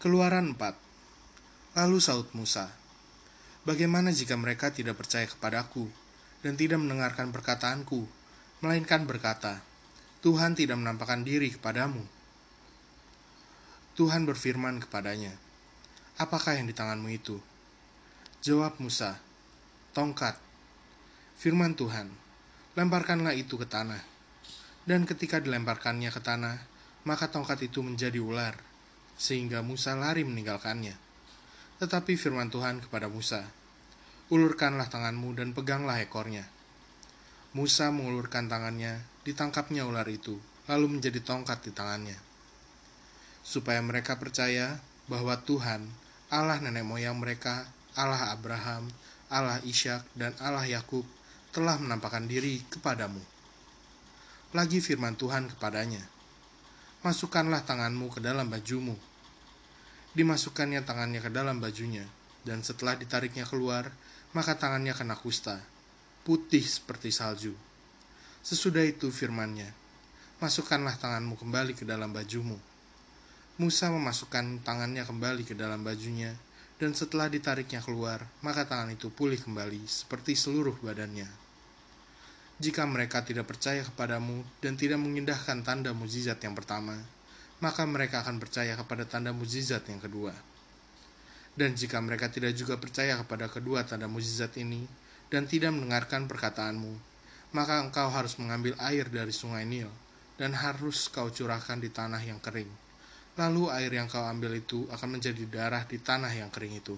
Keluaran 0.00 0.56
4 0.56 1.76
Lalu 1.76 2.00
saut 2.00 2.32
Musa, 2.32 2.72
Bagaimana 3.68 4.08
jika 4.08 4.32
mereka 4.32 4.72
tidak 4.72 4.96
percaya 4.96 5.28
kepadaku 5.28 5.92
dan 6.40 6.56
tidak 6.56 6.80
mendengarkan 6.80 7.28
perkataanku, 7.36 8.08
melainkan 8.64 9.04
berkata, 9.04 9.60
Tuhan 10.24 10.56
tidak 10.56 10.80
menampakkan 10.80 11.20
diri 11.20 11.52
kepadamu. 11.52 12.00
Tuhan 13.92 14.24
berfirman 14.24 14.80
kepadanya, 14.88 15.36
Apakah 16.16 16.56
yang 16.56 16.64
di 16.64 16.72
tanganmu 16.72 17.12
itu? 17.12 17.36
Jawab 18.40 18.80
Musa, 18.80 19.20
Tongkat. 19.92 20.40
Firman 21.36 21.76
Tuhan, 21.76 22.08
lemparkanlah 22.72 23.36
itu 23.36 23.60
ke 23.60 23.68
tanah. 23.68 24.00
Dan 24.88 25.04
ketika 25.04 25.44
dilemparkannya 25.44 26.08
ke 26.08 26.24
tanah, 26.24 26.56
maka 27.04 27.28
tongkat 27.28 27.68
itu 27.68 27.84
menjadi 27.84 28.16
ular, 28.16 28.69
sehingga 29.20 29.60
Musa 29.60 29.92
lari 29.92 30.24
meninggalkannya. 30.24 30.96
Tetapi 31.76 32.16
firman 32.16 32.48
Tuhan 32.48 32.80
kepada 32.80 33.12
Musa, 33.12 33.44
Ulurkanlah 34.30 34.86
tanganmu 34.86 35.36
dan 35.36 35.50
peganglah 35.50 35.98
ekornya. 36.00 36.46
Musa 37.50 37.90
mengulurkan 37.90 38.46
tangannya, 38.46 39.02
ditangkapnya 39.26 39.82
ular 39.82 40.06
itu, 40.06 40.38
lalu 40.70 40.96
menjadi 40.96 41.18
tongkat 41.18 41.66
di 41.66 41.74
tangannya. 41.74 42.14
Supaya 43.42 43.82
mereka 43.82 44.22
percaya 44.22 44.78
bahwa 45.10 45.34
Tuhan, 45.42 45.82
Allah 46.30 46.62
nenek 46.62 46.86
moyang 46.86 47.18
mereka, 47.18 47.66
Allah 47.98 48.30
Abraham, 48.30 48.86
Allah 49.26 49.58
Ishak, 49.66 50.06
dan 50.14 50.30
Allah 50.38 50.62
Yakub 50.62 51.02
telah 51.50 51.74
menampakkan 51.82 52.30
diri 52.30 52.62
kepadamu. 52.70 53.18
Lagi 54.54 54.78
firman 54.78 55.18
Tuhan 55.18 55.50
kepadanya, 55.50 56.06
Masukkanlah 57.02 57.66
tanganmu 57.66 58.14
ke 58.14 58.22
dalam 58.22 58.46
bajumu. 58.46 59.09
Dimasukkannya 60.10 60.82
tangannya 60.82 61.22
ke 61.22 61.30
dalam 61.30 61.62
bajunya, 61.62 62.02
dan 62.42 62.66
setelah 62.66 62.98
ditariknya 62.98 63.46
keluar, 63.46 63.94
maka 64.34 64.58
tangannya 64.58 64.90
kena 64.90 65.14
kusta, 65.14 65.62
putih 66.26 66.62
seperti 66.62 67.14
salju. 67.14 67.54
Sesudah 68.42 68.82
itu 68.82 69.12
firmannya, 69.14 69.70
masukkanlah 70.42 70.98
tanganmu 70.98 71.38
kembali 71.38 71.78
ke 71.78 71.86
dalam 71.86 72.10
bajumu. 72.10 72.58
Musa 73.60 73.92
memasukkan 73.92 74.64
tangannya 74.64 75.04
kembali 75.04 75.44
ke 75.44 75.54
dalam 75.54 75.84
bajunya, 75.84 76.32
dan 76.80 76.96
setelah 76.96 77.28
ditariknya 77.28 77.84
keluar, 77.84 78.24
maka 78.40 78.64
tangan 78.64 78.88
itu 78.88 79.12
pulih 79.12 79.36
kembali 79.36 79.84
seperti 79.84 80.32
seluruh 80.32 80.80
badannya. 80.80 81.28
Jika 82.60 82.88
mereka 82.88 83.20
tidak 83.20 83.52
percaya 83.52 83.84
kepadamu 83.84 84.40
dan 84.64 84.80
tidak 84.80 85.00
mengindahkan 85.00 85.60
tanda 85.60 85.92
mukjizat 85.92 86.40
yang 86.40 86.56
pertama, 86.56 86.96
maka 87.60 87.84
mereka 87.84 88.24
akan 88.24 88.40
percaya 88.40 88.72
kepada 88.76 89.04
tanda 89.04 89.32
mukjizat 89.36 89.84
yang 89.88 90.00
kedua. 90.00 90.32
Dan 91.52 91.76
jika 91.76 92.00
mereka 92.00 92.32
tidak 92.32 92.56
juga 92.56 92.80
percaya 92.80 93.20
kepada 93.20 93.52
kedua 93.52 93.84
tanda 93.84 94.08
mukjizat 94.08 94.56
ini 94.56 94.88
dan 95.28 95.44
tidak 95.44 95.76
mendengarkan 95.76 96.24
perkataanmu, 96.24 96.96
maka 97.52 97.84
engkau 97.84 98.08
harus 98.08 98.40
mengambil 98.40 98.72
air 98.80 99.06
dari 99.12 99.30
sungai 99.34 99.68
Nil 99.68 99.92
dan 100.40 100.56
harus 100.56 101.12
kau 101.12 101.28
curahkan 101.28 101.76
di 101.76 101.92
tanah 101.92 102.24
yang 102.24 102.40
kering. 102.40 102.70
Lalu 103.36 103.68
air 103.76 103.92
yang 103.92 104.08
kau 104.08 104.24
ambil 104.24 104.56
itu 104.56 104.88
akan 104.88 105.20
menjadi 105.20 105.44
darah 105.44 105.84
di 105.84 106.00
tanah 106.00 106.32
yang 106.32 106.48
kering 106.48 106.80
itu. 106.80 106.96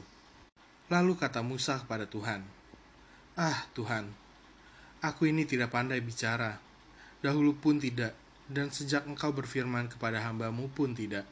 Lalu 0.92 1.18
kata 1.18 1.42
Musa 1.42 1.83
kepada 1.83 2.06
Tuhan, 2.06 2.44
Ah 3.34 3.64
Tuhan, 3.72 4.12
aku 5.00 5.27
ini 5.27 5.48
tidak 5.48 5.72
pandai 5.72 6.05
bicara, 6.05 6.60
dahulu 7.24 7.56
pun 7.56 7.80
tidak, 7.80 8.12
dan 8.53 8.69
sejak 8.69 9.08
engkau 9.08 9.33
berfirman 9.33 9.89
kepada 9.89 10.22
hambamu 10.22 10.69
pun 10.70 10.92
tidak, 10.92 11.25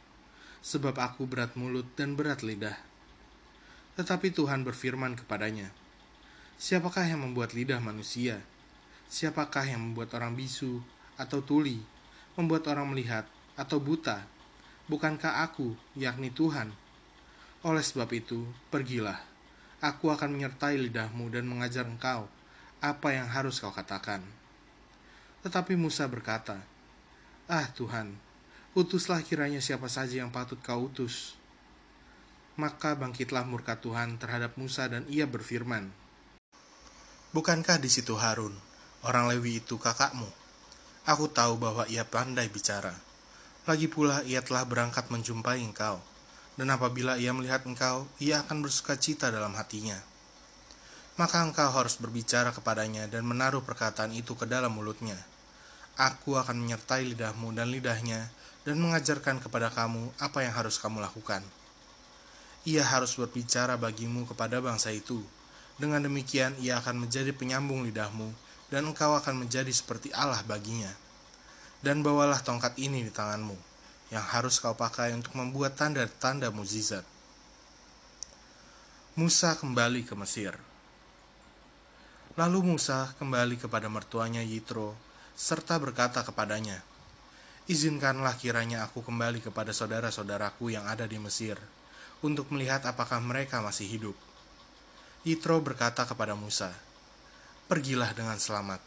sebab 0.64 0.96
aku 0.96 1.28
berat 1.28 1.54
mulut 1.54 1.86
dan 1.94 2.16
berat 2.16 2.40
lidah 2.40 2.90
tetapi 4.00 4.32
Tuhan 4.32 4.64
berfirman 4.64 5.12
kepadanya, 5.12 5.68
Siapakah 6.56 7.04
yang 7.04 7.20
membuat 7.20 7.52
lidah 7.52 7.84
manusia? 7.84 8.40
Siapakah 9.12 9.68
yang 9.68 9.92
membuat 9.92 10.16
orang 10.16 10.32
bisu 10.32 10.80
atau 11.20 11.44
tuli, 11.44 11.84
membuat 12.32 12.64
orang 12.72 12.88
melihat 12.96 13.28
atau 13.60 13.76
buta? 13.76 14.24
Bukankah 14.88 15.44
aku, 15.44 15.76
yakni 16.00 16.32
Tuhan? 16.32 16.72
Oleh 17.60 17.84
sebab 17.84 18.08
itu, 18.16 18.48
pergilah. 18.72 19.20
Aku 19.84 20.08
akan 20.08 20.32
menyertai 20.32 20.80
lidahmu 20.80 21.28
dan 21.28 21.44
mengajar 21.44 21.84
engkau 21.84 22.24
apa 22.80 23.08
yang 23.12 23.28
harus 23.28 23.60
kau 23.60 23.68
katakan. 23.68 24.24
Tetapi 25.44 25.76
Musa 25.76 26.08
berkata, 26.08 26.56
Ah 27.50 27.66
Tuhan, 27.74 28.14
utuslah 28.78 29.26
kiranya 29.26 29.58
siapa 29.58 29.90
saja 29.90 30.22
yang 30.22 30.30
patut 30.30 30.62
kau 30.62 30.86
utus 30.86 31.40
maka 32.60 32.92
bangkitlah 32.92 33.48
murka 33.48 33.80
Tuhan 33.80 34.20
terhadap 34.20 34.60
Musa 34.60 34.84
dan 34.84 35.08
ia 35.08 35.24
berfirman, 35.24 35.88
Bukankah 37.32 37.80
di 37.80 37.88
situ 37.88 38.20
Harun, 38.20 38.52
orang 39.00 39.32
Lewi 39.32 39.64
itu 39.64 39.80
kakakmu? 39.80 40.28
Aku 41.08 41.32
tahu 41.32 41.56
bahwa 41.56 41.88
ia 41.88 42.04
pandai 42.04 42.52
bicara. 42.52 42.92
Lagi 43.64 43.88
pula 43.88 44.20
ia 44.28 44.44
telah 44.44 44.68
berangkat 44.68 45.08
menjumpai 45.08 45.64
engkau, 45.64 46.04
dan 46.60 46.68
apabila 46.68 47.16
ia 47.16 47.32
melihat 47.32 47.64
engkau, 47.64 48.04
ia 48.20 48.44
akan 48.44 48.60
bersuka 48.60 49.00
cita 49.00 49.32
dalam 49.32 49.56
hatinya. 49.56 49.96
Maka 51.16 51.40
engkau 51.40 51.72
harus 51.72 51.96
berbicara 51.96 52.52
kepadanya 52.52 53.08
dan 53.08 53.24
menaruh 53.24 53.64
perkataan 53.64 54.12
itu 54.12 54.36
ke 54.36 54.44
dalam 54.44 54.76
mulutnya. 54.76 55.16
Aku 56.00 56.40
akan 56.40 56.56
menyertai 56.56 57.04
lidahmu 57.12 57.52
dan 57.52 57.68
lidahnya, 57.68 58.32
dan 58.64 58.80
mengajarkan 58.80 59.44
kepada 59.44 59.68
kamu 59.68 60.08
apa 60.16 60.40
yang 60.40 60.56
harus 60.56 60.80
kamu 60.80 61.04
lakukan.' 61.04 61.60
ia 62.68 62.84
harus 62.84 63.16
berbicara 63.16 63.80
bagimu 63.80 64.28
kepada 64.28 64.60
bangsa 64.60 64.92
itu. 64.92 65.24
Dengan 65.80 66.04
demikian, 66.04 66.52
ia 66.60 66.76
akan 66.76 67.08
menjadi 67.08 67.32
penyambung 67.32 67.88
lidahmu, 67.88 68.28
dan 68.68 68.84
engkau 68.84 69.16
akan 69.16 69.46
menjadi 69.46 69.72
seperti 69.72 70.12
Allah 70.12 70.44
baginya. 70.44 70.92
Dan 71.80 72.04
bawalah 72.04 72.44
tongkat 72.44 72.76
ini 72.76 73.00
di 73.00 73.08
tanganmu, 73.08 73.56
yang 74.12 74.20
harus 74.20 74.60
kau 74.60 74.76
pakai 74.76 75.16
untuk 75.16 75.32
membuat 75.32 75.80
tanda-tanda 75.80 76.52
mukjizat. 76.52 77.04
Musa 79.16 79.56
kembali 79.56 80.04
ke 80.04 80.12
Mesir. 80.12 80.52
Lalu 82.36 82.76
Musa 82.76 83.16
kembali 83.16 83.56
kepada 83.56 83.88
mertuanya 83.88 84.44
Yitro, 84.44 84.92
serta 85.40 85.80
berkata 85.80 86.20
kepadanya, 86.20 86.84
Izinkanlah 87.64 88.36
kiranya 88.36 88.84
aku 88.84 89.00
kembali 89.00 89.40
kepada 89.40 89.72
saudara-saudaraku 89.72 90.68
yang 90.68 90.84
ada 90.84 91.08
di 91.08 91.16
Mesir, 91.16 91.56
untuk 92.20 92.52
melihat 92.52 92.84
apakah 92.84 93.16
mereka 93.24 93.64
masih 93.64 93.88
hidup. 93.88 94.16
Yitro 95.24 95.56
berkata 95.64 96.04
kepada 96.04 96.36
Musa, 96.36 96.76
"Pergilah 97.72 98.12
dengan 98.12 98.36
selamat." 98.36 98.84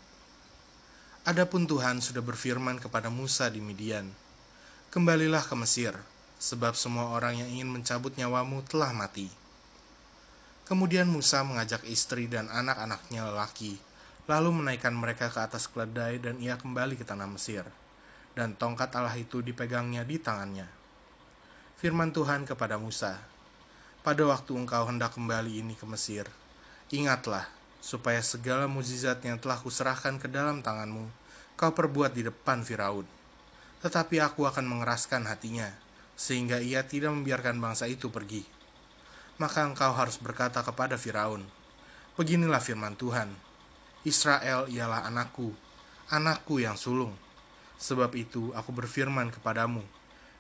Adapun 1.26 1.66
Tuhan 1.66 2.06
sudah 2.06 2.22
berfirman 2.22 2.78
kepada 2.78 3.10
Musa 3.10 3.50
di 3.50 3.58
Midian, 3.58 4.14
"Kembalilah 4.94 5.42
ke 5.42 5.58
Mesir, 5.58 5.98
sebab 6.38 6.78
semua 6.78 7.18
orang 7.18 7.40
yang 7.40 7.50
ingin 7.50 7.82
mencabut 7.82 8.14
nyawamu 8.14 8.62
telah 8.70 8.94
mati." 8.94 9.32
Kemudian 10.70 11.10
Musa 11.10 11.42
mengajak 11.42 11.82
istri 11.90 12.30
dan 12.30 12.46
anak-anaknya 12.52 13.32
lelaki, 13.32 13.80
lalu 14.30 14.50
menaikkan 14.64 14.96
mereka 14.96 15.28
ke 15.28 15.40
atas 15.40 15.68
keledai 15.68 16.20
dan 16.20 16.40
ia 16.40 16.56
kembali 16.56 16.96
ke 17.00 17.06
tanah 17.08 17.28
Mesir. 17.28 17.68
Dan 18.34 18.58
tongkat 18.58 18.90
Allah 18.98 19.14
itu 19.14 19.46
dipegangnya 19.46 20.02
di 20.02 20.18
tangannya 20.18 20.84
firman 21.84 22.16
Tuhan 22.16 22.48
kepada 22.48 22.80
Musa, 22.80 23.20
"Pada 24.08 24.24
waktu 24.24 24.56
engkau 24.56 24.88
hendak 24.88 25.20
kembali 25.20 25.60
ini 25.60 25.76
ke 25.76 25.84
Mesir, 25.84 26.24
ingatlah 26.96 27.44
supaya 27.84 28.24
segala 28.24 28.72
mukjizat 28.72 29.20
yang 29.28 29.36
telah 29.36 29.60
kuserahkan 29.60 30.16
ke 30.16 30.32
dalam 30.32 30.64
tanganmu, 30.64 31.12
kau 31.60 31.76
perbuat 31.76 32.16
di 32.16 32.24
depan 32.24 32.64
Firaun. 32.64 33.04
Tetapi 33.84 34.16
aku 34.24 34.48
akan 34.48 34.64
mengeraskan 34.64 35.28
hatinya, 35.28 35.76
sehingga 36.16 36.64
ia 36.64 36.88
tidak 36.88 37.12
membiarkan 37.12 37.60
bangsa 37.60 37.92
itu 37.92 38.08
pergi. 38.08 38.48
Maka 39.36 39.68
engkau 39.68 39.92
harus 39.92 40.16
berkata 40.16 40.64
kepada 40.64 40.96
Firaun, 40.96 41.44
Beginilah 42.16 42.64
firman 42.64 42.96
Tuhan, 42.96 43.28
Israel 44.04 44.68
ialah 44.68 45.08
anakku, 45.08 45.56
anakku 46.12 46.60
yang 46.60 46.76
sulung. 46.76 47.16
Sebab 47.80 48.12
itu 48.20 48.52
aku 48.52 48.76
berfirman 48.76 49.32
kepadamu, 49.32 49.80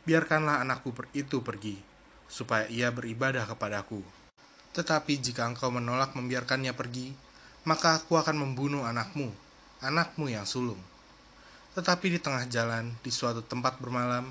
biarkanlah 0.03 0.59
anakku 0.59 0.91
itu 1.15 1.39
pergi, 1.39 1.79
supaya 2.27 2.67
ia 2.67 2.91
beribadah 2.91 3.47
kepadaku. 3.47 4.03
Tetapi 4.75 5.15
jika 5.23 5.47
engkau 5.47 5.71
menolak 5.71 6.11
membiarkannya 6.11 6.75
pergi, 6.75 7.15
maka 7.63 8.03
aku 8.03 8.19
akan 8.19 8.35
membunuh 8.35 8.83
anakmu, 8.83 9.31
anakmu 9.79 10.27
yang 10.27 10.43
sulung. 10.43 10.79
Tetapi 11.73 12.05
di 12.11 12.19
tengah 12.19 12.43
jalan, 12.51 12.91
di 12.99 13.11
suatu 13.15 13.39
tempat 13.39 13.79
bermalam, 13.79 14.27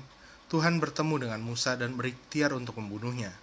Tuhan 0.53 0.77
bertemu 0.77 1.25
dengan 1.25 1.41
Musa 1.41 1.73
dan 1.73 1.97
berikhtiar 1.97 2.53
untuk 2.53 2.77
membunuhnya. 2.77 3.33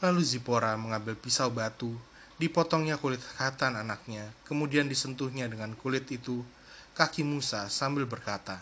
Lalu 0.00 0.24
Zipora 0.24 0.72
mengambil 0.80 1.14
pisau 1.20 1.52
batu, 1.52 1.92
dipotongnya 2.40 2.96
kulit 2.96 3.20
khatan 3.20 3.76
anaknya, 3.76 4.32
kemudian 4.48 4.88
disentuhnya 4.88 5.48
dengan 5.48 5.76
kulit 5.76 6.08
itu 6.08 6.44
kaki 6.92 7.24
Musa 7.24 7.72
sambil 7.72 8.04
berkata, 8.04 8.60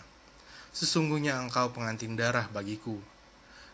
Sesungguhnya 0.71 1.35
engkau 1.43 1.75
pengantin 1.75 2.15
darah 2.15 2.47
bagiku. 2.55 3.03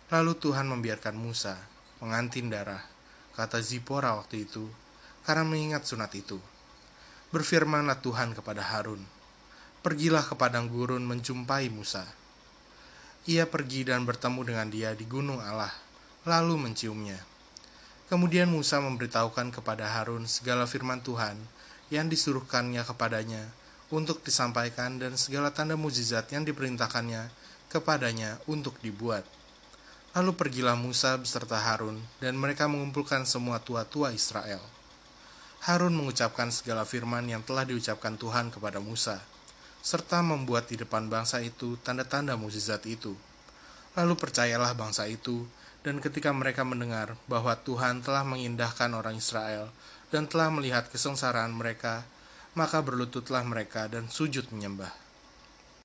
Lalu 0.08 0.32
Tuhan 0.40 0.64
membiarkan 0.64 1.12
Musa 1.12 1.60
mengantin 2.00 2.52
darah, 2.52 2.84
kata 3.36 3.60
Zipora 3.64 4.16
waktu 4.16 4.48
itu, 4.48 4.68
karena 5.24 5.44
mengingat 5.44 5.88
sunat 5.88 6.12
itu. 6.12 6.40
Berfirmanlah 7.32 8.00
Tuhan 8.00 8.32
kepada 8.36 8.62
Harun, 8.64 9.02
Pergilah 9.84 10.24
ke 10.26 10.34
padang 10.34 10.66
gurun 10.66 11.04
menjumpai 11.06 11.70
Musa. 11.70 12.02
Ia 13.26 13.46
pergi 13.46 13.86
dan 13.86 14.02
bertemu 14.02 14.40
dengan 14.42 14.66
dia 14.66 14.90
di 14.94 15.06
gunung 15.06 15.38
Allah, 15.38 15.70
lalu 16.26 16.58
menciumnya. 16.58 17.35
Kemudian 18.06 18.46
Musa 18.46 18.78
memberitahukan 18.78 19.50
kepada 19.50 19.90
Harun 19.90 20.30
segala 20.30 20.62
firman 20.70 21.02
Tuhan 21.02 21.34
yang 21.90 22.06
disuruhkannya 22.06 22.86
kepadanya 22.86 23.50
untuk 23.90 24.22
disampaikan 24.22 24.98
dan 24.98 25.18
segala 25.18 25.50
tanda 25.50 25.74
mujizat 25.74 26.30
yang 26.30 26.46
diperintahkannya 26.46 27.30
kepadanya 27.66 28.38
untuk 28.46 28.78
dibuat. 28.78 29.26
Lalu 30.16 30.32
pergilah 30.32 30.78
Musa 30.78 31.18
beserta 31.20 31.60
Harun, 31.60 32.00
dan 32.22 32.40
mereka 32.40 32.64
mengumpulkan 32.70 33.28
semua 33.28 33.60
tua-tua 33.60 34.16
Israel. 34.16 34.64
Harun 35.66 35.92
mengucapkan 35.92 36.48
segala 36.48 36.88
firman 36.88 37.26
yang 37.28 37.44
telah 37.44 37.68
diucapkan 37.68 38.16
Tuhan 38.16 38.48
kepada 38.48 38.80
Musa, 38.80 39.20
serta 39.84 40.24
membuat 40.24 40.72
di 40.72 40.80
depan 40.80 41.10
bangsa 41.12 41.44
itu 41.44 41.76
tanda-tanda 41.84 42.32
mukjizat 42.38 42.86
itu. 42.88 43.12
Lalu 43.92 44.14
percayalah 44.16 44.72
bangsa 44.72 45.04
itu, 45.04 45.44
dan 45.86 46.02
ketika 46.02 46.34
mereka 46.34 46.66
mendengar 46.66 47.14
bahwa 47.30 47.54
Tuhan 47.62 48.02
telah 48.02 48.26
mengindahkan 48.26 48.90
orang 48.90 49.22
Israel 49.22 49.70
dan 50.10 50.26
telah 50.26 50.50
melihat 50.50 50.90
kesengsaraan 50.90 51.54
mereka, 51.54 52.02
maka 52.58 52.82
berlututlah 52.82 53.46
mereka 53.46 53.86
dan 53.86 54.10
sujud 54.10 54.50
menyembah. 54.50 55.05